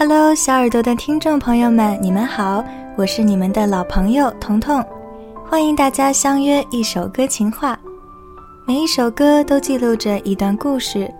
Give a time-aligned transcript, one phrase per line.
[0.00, 2.64] Hello，小耳朵的听众朋友们，你们好，
[2.96, 4.80] 我是你们的老朋友彤彤，
[5.44, 7.76] 欢迎大家相约一首歌情话。
[8.64, 11.12] 每一首歌都记录着一段故事，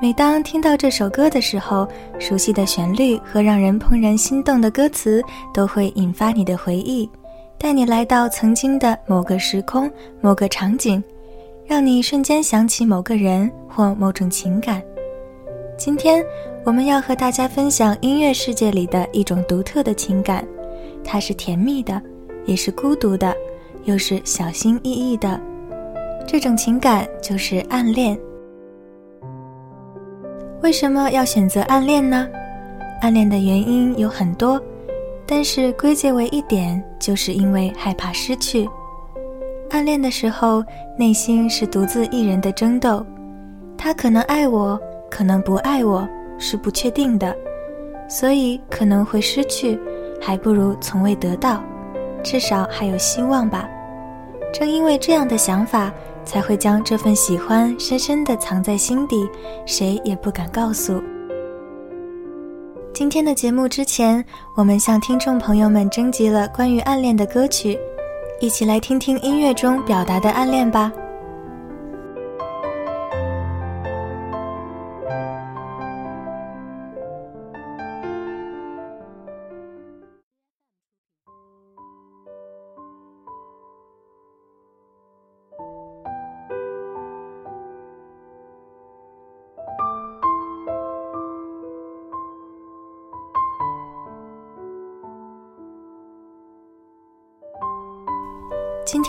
[0.00, 1.88] 每当听到这首歌的时候，
[2.20, 5.20] 熟悉的旋律和让人怦然心动的歌词
[5.52, 7.10] 都会引发你的回忆，
[7.58, 11.02] 带你来到曾经的某个时空、某个场景，
[11.66, 14.80] 让你瞬间想起某个人或某种情感。
[15.76, 16.24] 今天。
[16.62, 20.46] 我们要和大家分享音乐世界里的一种独特的情感，
[21.02, 22.00] 它是甜蜜的，
[22.44, 23.34] 也是孤独的，
[23.84, 25.40] 又是小心翼翼的。
[26.26, 28.18] 这种情感就是暗恋。
[30.62, 32.28] 为什么要选择暗恋呢？
[33.00, 34.60] 暗恋的原因有很多，
[35.26, 38.68] 但是归结为一点，就是因为害怕失去。
[39.70, 40.62] 暗恋的时候，
[40.98, 43.04] 内心是独自一人的争斗，
[43.78, 44.78] 他可能爱我，
[45.10, 46.06] 可能不爱我。
[46.40, 47.36] 是不确定的，
[48.08, 49.78] 所以可能会失去，
[50.20, 51.62] 还不如从未得到，
[52.24, 53.68] 至少还有希望吧。
[54.52, 55.92] 正因为这样的想法，
[56.24, 59.28] 才会将这份喜欢深深地藏在心底，
[59.64, 61.00] 谁也不敢告诉。
[62.92, 64.24] 今天的节目之前，
[64.56, 67.78] 我们向听众朋友们征集了关于暗恋的歌曲，
[68.40, 70.90] 一起来听听音乐中表达的暗恋吧。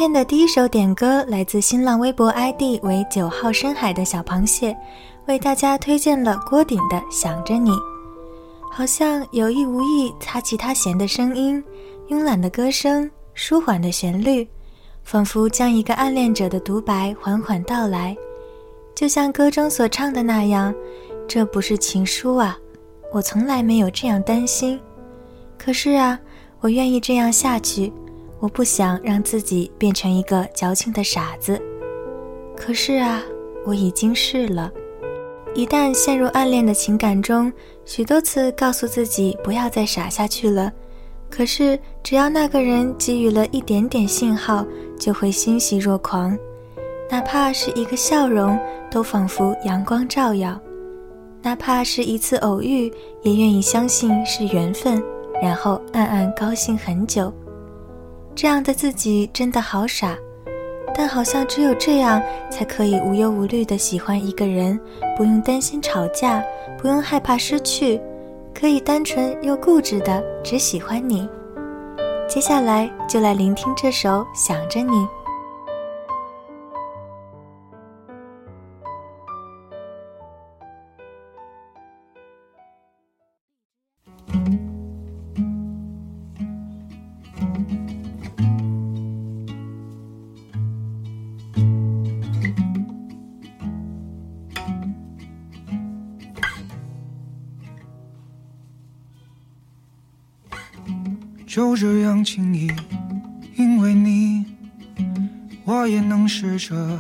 [0.01, 4.75] 天的第一首点歌来自新浪微博 ID 为九号深海的小螃蟹，
[5.28, 7.69] 为大家推荐了郭顶的《想着你》。
[8.72, 11.63] 好像有意无意擦起他弦的声音，
[12.09, 14.47] 慵懒的歌声，舒缓的旋律，
[15.03, 18.18] 仿佛将一个暗恋者的独白缓缓道来，
[18.95, 20.73] 就像歌中所唱的那样
[21.29, 22.57] ：“这不是情书啊，
[23.13, 24.81] 我从来没有这样担心。
[25.59, 26.19] 可是啊，
[26.59, 27.94] 我愿意这样下去。”
[28.41, 31.62] 我不想让自己变成一个矫情的傻子，
[32.57, 33.22] 可是啊，
[33.68, 34.72] 我已经是了。
[35.53, 37.53] 一旦陷入暗恋的情感中，
[37.85, 40.74] 许多次告诉自己不要再傻下去了，
[41.30, 44.66] 可是只要那个人给予了一点点信号，
[44.97, 46.35] 就会欣喜若狂，
[47.12, 48.57] 哪怕是一个笑容，
[48.90, 50.59] 都仿佛阳光照耀；
[51.44, 52.91] 哪怕是一次偶遇，
[53.22, 55.00] 也愿意相信是缘分，
[55.44, 57.31] 然后暗暗高兴很久。
[58.36, 60.18] 这样的自己真的好傻，
[60.96, 64.80] 但好像只有这样才可以无忧无虑的喜欢一个人，
[65.16, 66.44] 不用担心吵架，
[66.78, 68.02] 不用害怕失去，
[68.53, 71.28] 可以单纯又固执的只喜欢你。
[72.28, 74.96] 接下来就来聆听这首《想着你》。
[102.23, 102.71] 轻易，
[103.56, 104.45] 因为你，
[105.65, 107.00] 我也能试着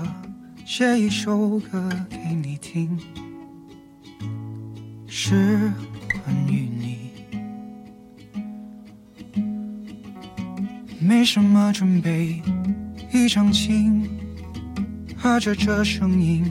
[0.65, 2.97] 写一首歌给你听，
[5.07, 5.71] 是
[6.09, 7.11] 关于你。
[10.99, 12.41] 没什么准备，
[13.13, 14.09] 一场情，
[15.17, 16.45] 和着这声音，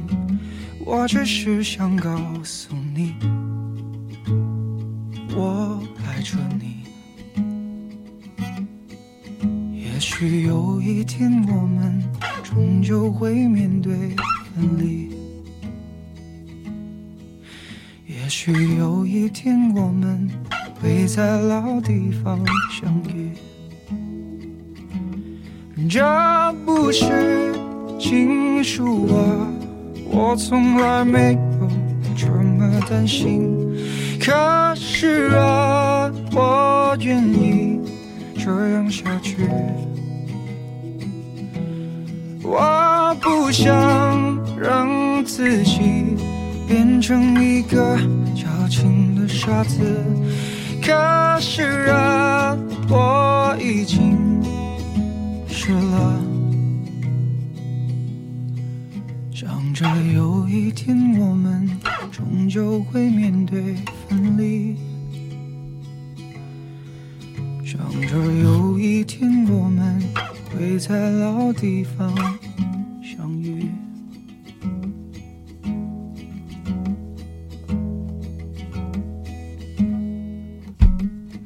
[0.84, 3.14] 我只是想告诉你，
[10.22, 12.02] 也许有一天我们
[12.42, 13.94] 终究会面对
[14.54, 15.08] 分离，
[18.06, 20.28] 也许有一天我们
[20.78, 22.38] 会在老地方
[22.70, 23.30] 相遇。
[25.88, 27.54] 这不是
[27.98, 29.48] 情书啊，
[30.04, 31.68] 我从来没有
[32.14, 33.56] 这么担心。
[34.20, 37.80] 可是啊，我愿意
[38.36, 39.48] 这样下去。
[42.42, 43.68] 我不想
[44.58, 45.80] 让自己
[46.66, 47.96] 变成一个
[48.34, 49.80] 矫情的傻子。
[50.82, 52.56] 可是啊，
[52.88, 54.18] 我已经。
[55.62, 56.20] 失了，
[59.30, 61.68] 想着有一天我们
[62.10, 63.76] 终究会面对
[64.08, 64.74] 分离，
[67.64, 67.78] 想
[68.08, 70.02] 着有一天我们
[70.50, 72.14] 会在老地方
[73.02, 73.70] 相遇，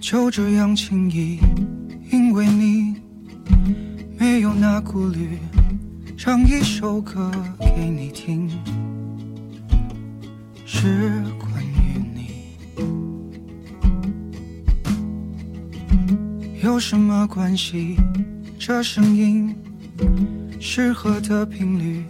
[0.01, 1.39] 就这样轻易，
[2.11, 2.95] 因为你。
[4.19, 5.39] 没有那顾虑，
[6.17, 8.49] 唱一首歌给你听，
[10.65, 12.56] 是关于你。
[16.62, 17.97] 有什么关系？
[18.67, 19.55] 这声音
[20.59, 22.03] 适合的频率，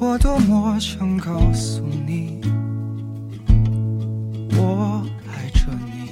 [0.00, 2.40] 我多么想告诉你，
[4.56, 6.10] 我爱着你。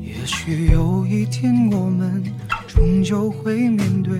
[0.00, 2.22] 也许有一天我们。
[2.68, 4.16] 终究会面对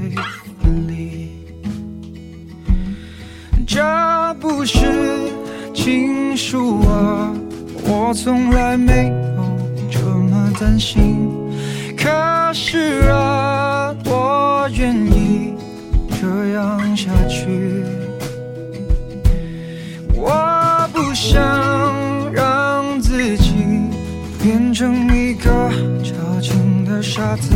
[0.61, 1.29] 分离，
[3.65, 5.31] 这不是
[5.73, 7.33] 情书啊，
[7.85, 9.57] 我从来没有
[9.89, 11.46] 这么担心。
[12.47, 12.79] 可是
[13.11, 15.57] 啊，我愿意
[16.21, 17.83] 这样下去。
[20.15, 21.43] 我不想
[22.33, 23.53] 让自己
[24.41, 25.51] 变成一个
[26.05, 27.53] 矫情的傻子。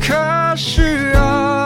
[0.00, 1.59] 可是啊，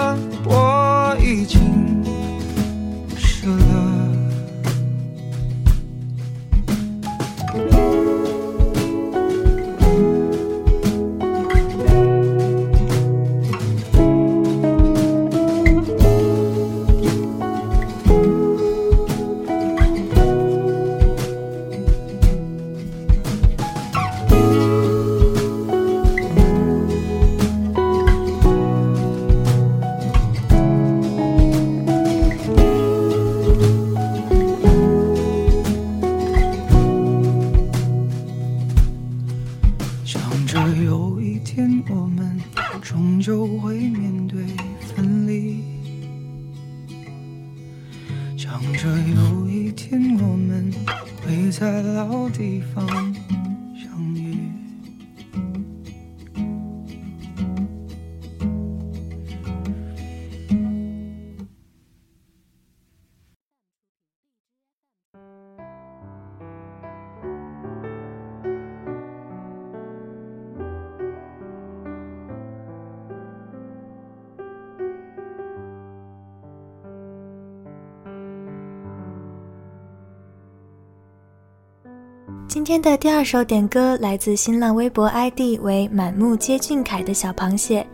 [82.54, 87.84] 今天的第二首点歌来自新浪微博 ID 为满目皆俊凯的小螃蟹，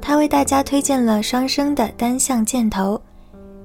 [0.00, 3.00] 他为大家推荐了双生的单向箭头，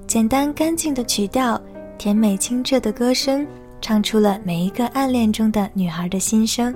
[0.06, 1.60] 简单干净的曲调，
[1.98, 3.44] 甜美清澈的歌声，
[3.80, 6.72] 唱出了每一个暗恋中的女孩的心声。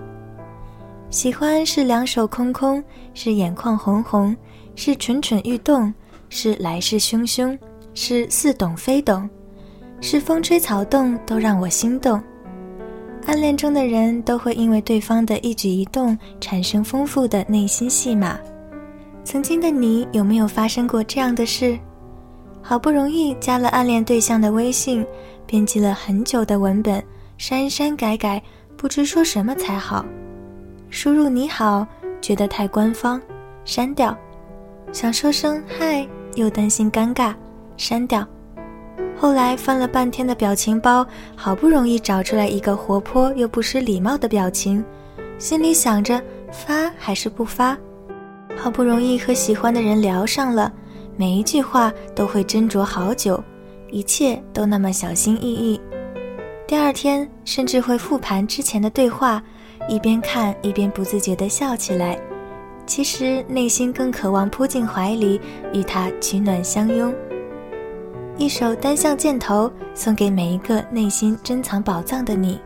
[1.10, 2.82] 喜欢是两手空空，
[3.14, 4.36] 是眼眶红红，
[4.74, 5.94] 是蠢蠢欲动，
[6.30, 7.56] 是来势汹汹，
[7.94, 9.30] 是似懂非懂，
[10.00, 12.20] 是风吹草动都让我心动。
[13.24, 18.38] 暗恋中的人都会因为对方的一举一动产生丰富的内心戏码。
[19.24, 21.78] 曾经的你有没有发生过这样的事？
[22.60, 25.04] 好不容易加了暗恋对象的微信，
[25.46, 27.02] 编辑了很久的文本，
[27.38, 28.42] 删删改改，
[28.76, 30.04] 不知说什么才好。
[30.90, 31.86] 输入你好，
[32.20, 33.20] 觉得太官方，
[33.64, 34.16] 删掉。
[34.92, 37.34] 想说声嗨，又担心尴尬，
[37.76, 38.26] 删掉。
[39.16, 41.06] 后来翻了半天的表情包
[41.36, 44.84] 好不容易找出来一个活泼又不失礼貌的表情
[45.38, 47.76] 心里想着发还是不发？
[48.56, 50.72] 好不容易和喜欢的人聊上了
[51.16, 53.42] 每一句话都会斟酌好久
[53.90, 55.80] 一切都那么小心翼翼。
[56.66, 59.42] 第二天甚至会复盘之前的对话
[59.88, 62.18] 一边看一边不自觉地笑起来。
[62.86, 65.40] 其实内心更渴望扑进怀里
[65.72, 67.14] 与他取暖相拥。
[68.38, 72.58] 一首单向箭头送给每一个内心珍藏宝藏的你。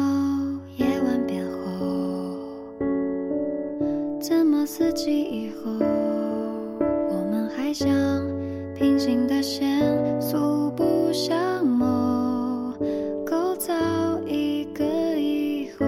[0.00, 0.06] 到
[0.78, 2.38] 夜晚变红
[4.18, 5.70] 怎么四季以后
[7.10, 7.88] 我们还像
[8.74, 9.78] 平行的线
[10.18, 12.72] 素不相谋
[13.26, 13.74] 构造
[14.26, 14.84] 一个
[15.18, 15.86] 以后。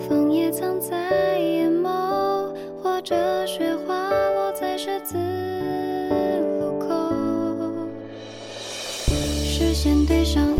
[0.00, 5.16] 风也藏在眼眸或者雪花落在十字
[6.60, 6.88] 路口。
[9.06, 10.59] 视线对上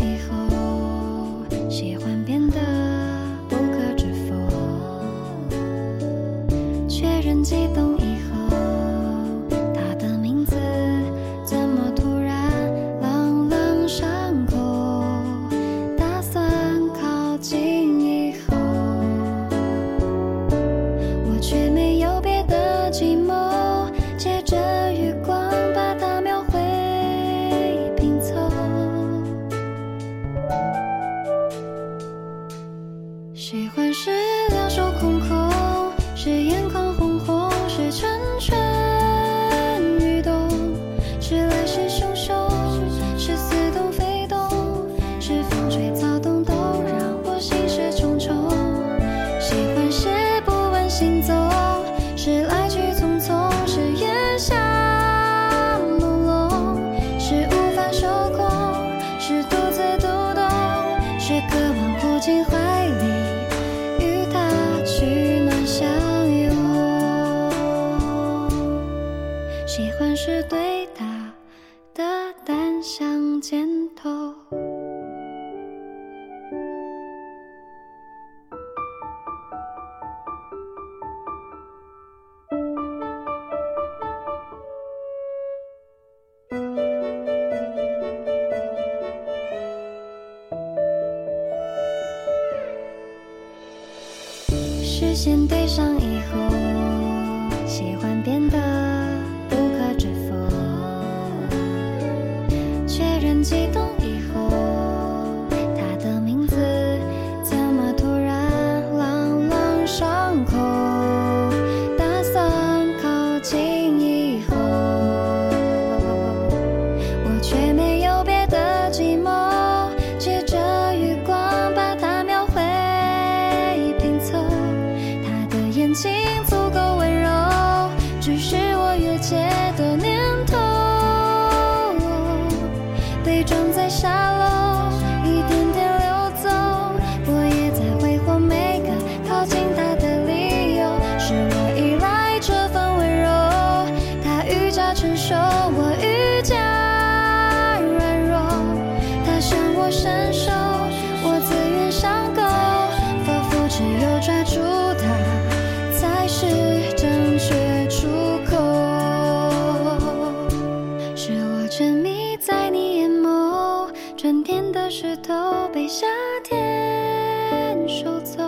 [165.91, 166.07] 夏
[166.41, 168.41] 天收走，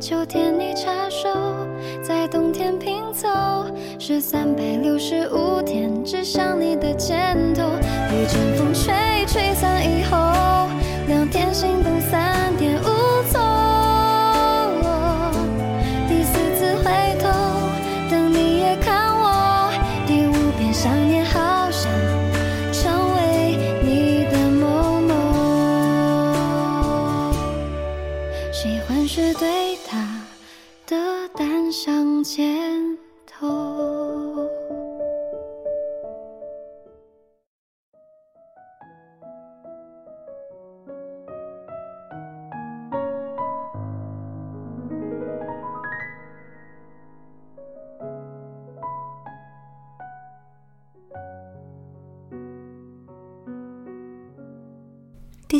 [0.00, 1.28] 秋天你插手，
[2.02, 3.28] 在冬天拼凑，
[3.96, 7.62] 是三百六十五天指向你的箭头。
[8.10, 8.92] 一阵风吹，
[9.28, 10.16] 吹散以后，
[11.06, 12.52] 两天心动散。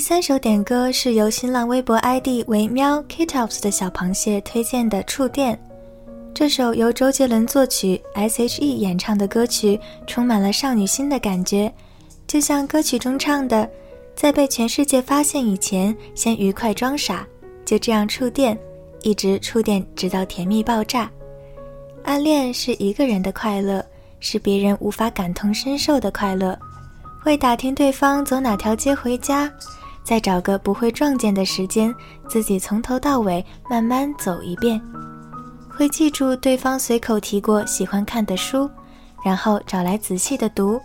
[0.06, 5.56] 三首点歌是由新浪微博 ID 为喵 Kitops 的小螃蟹推荐的《触电》。
[6.34, 11.72] 这首由周杰伦作曲、S.H.E 演唱的歌曲，充满了少女心的感觉，
[12.26, 13.66] 就像歌曲中唱的
[14.14, 17.26] ：“在被全世界发现以前，先愉快装傻，
[17.64, 18.58] 就这样触电，
[19.00, 21.10] 一直触电，直到甜蜜爆炸。”
[22.04, 23.82] 暗恋是一个人的快乐，
[24.20, 26.58] 是别人无法感同身受的快乐。
[27.22, 29.50] 会打听对方走哪条街回家，
[30.04, 31.92] 再找个不会撞见的时间，
[32.28, 34.80] 自己从头到尾慢慢走一遍。
[35.68, 38.70] 会记住对方随口提过喜欢看的书，
[39.24, 40.80] 然后找来仔细的读，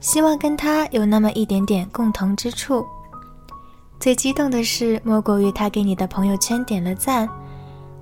[0.00, 2.84] 希望跟他有那么一点点共同之处。
[3.98, 7.26] 最激动的是，莫过于他给你的朋友圈点了赞。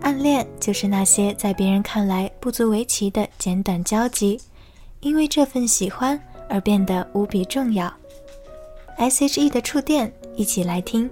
[0.01, 4.41] 暗恋就是那些在别人看来不足为奇的简短交集，
[5.01, 7.91] 因为这份喜欢而变得无比重要。
[8.97, 11.11] S.H.E 的触电，一起来听。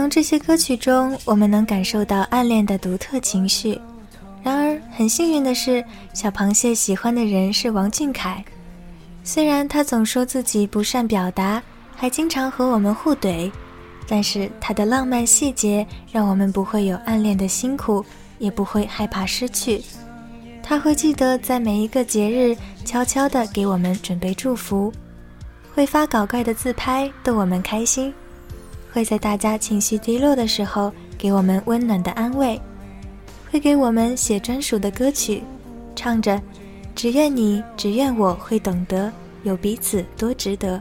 [0.00, 3.78] 从这些歌曲中，我们能感受到暗恋的独特情绪。
[4.42, 5.84] 然而，很幸运的是，
[6.14, 8.42] 小螃蟹喜欢的人是王俊凯。
[9.22, 11.62] 虽然他总说自己不善表达，
[11.94, 13.52] 还经常和我们互怼，
[14.08, 18.02] 但是他的浪漫细节让我们不会有暗恋的辛苦，
[18.38, 19.84] 也不会害怕失去。
[20.62, 24.90] 他会记得在每一个节日悄悄地给我们准备祝福，
[25.74, 28.10] 会发搞怪的自拍逗我们开心。
[28.92, 32.60] 会在大家情绪低落的时候给我们温暖的安慰，
[33.50, 35.42] 会给我们写专属的歌曲，
[35.94, 36.40] 唱着
[36.94, 40.80] “只愿你，只愿我会懂得，有彼此多值得”。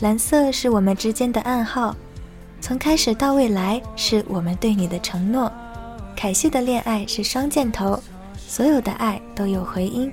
[0.00, 1.96] 蓝色是我们之间的暗号，
[2.60, 5.50] 从开始到未来是我们对你的承诺。
[6.14, 7.98] 凯西的恋爱是双箭头，
[8.36, 10.12] 所有的爱都有回音。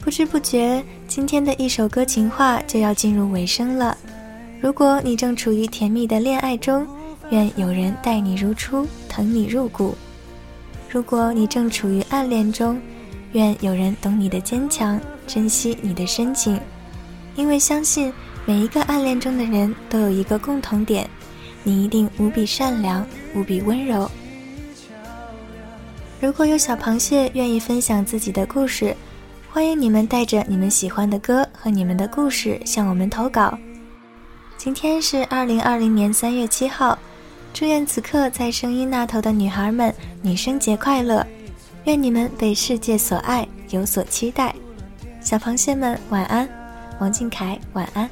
[0.00, 3.96] 不知不觉，今天的一首歌情话就要进入尾声了。
[4.62, 6.86] 如果你正处于甜蜜的恋爱中，
[7.30, 9.92] 愿有人待你如初，疼你入骨；
[10.88, 12.80] 如果你正处于暗恋中，
[13.32, 16.60] 愿有人懂你的坚强，珍惜你的深情。
[17.34, 18.12] 因为相信
[18.46, 21.10] 每一个暗恋中的人都有一个共同点，
[21.64, 24.08] 你一定无比善良，无比温柔。
[26.20, 28.94] 如果有小螃蟹愿意分享自己的故事，
[29.50, 33.58] 欢迎你们带着你们喜欢的歌和你们的故事向我们投稿。
[34.64, 36.96] 今天是二零二零年三月七号，
[37.52, 41.26] 祝愿此刻在声音那头的女孩们女生节快乐，
[41.82, 44.54] 愿你们被世界所爱，有所期待。
[45.20, 46.48] 小螃蟹们晚安，
[47.00, 48.08] 王俊凯晚安。